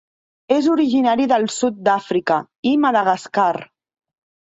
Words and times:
És 0.53 0.67
originari 0.75 1.27
del 1.31 1.45
sud 1.55 1.77
d'Àfrica 1.87 2.39
i 2.71 2.73
Madagascar. 2.87 3.51